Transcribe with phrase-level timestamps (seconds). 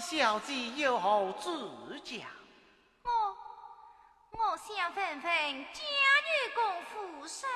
[0.00, 1.50] 小姐有何指
[2.00, 2.24] 教？
[3.04, 3.10] 我
[4.30, 5.82] 我想问问家
[6.24, 7.48] 女公府上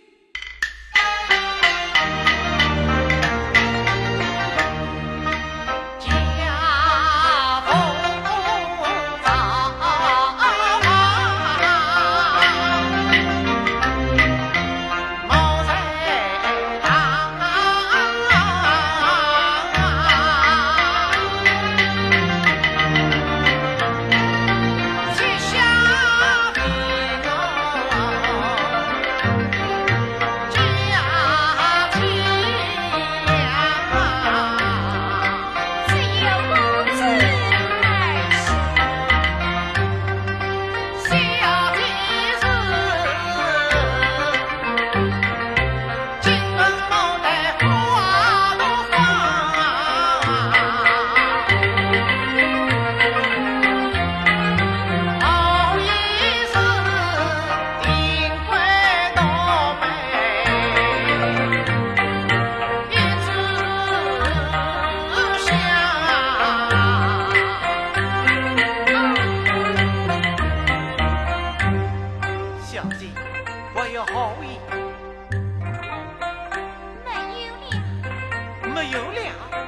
[78.82, 79.59] 有俩。